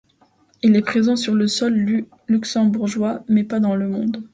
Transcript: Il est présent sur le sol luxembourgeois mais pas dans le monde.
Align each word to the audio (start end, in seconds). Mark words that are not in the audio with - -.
Il 0.63 0.75
est 0.75 0.81
présent 0.81 1.15
sur 1.15 1.35
le 1.35 1.45
sol 1.47 2.07
luxembourgeois 2.27 3.23
mais 3.29 3.43
pas 3.43 3.59
dans 3.59 3.75
le 3.75 3.87
monde. 3.87 4.23